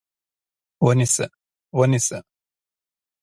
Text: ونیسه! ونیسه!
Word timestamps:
ونیسه! 0.85 1.25
ونیسه! 1.77 2.19